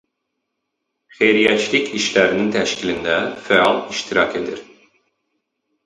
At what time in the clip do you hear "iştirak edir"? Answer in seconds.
3.95-4.69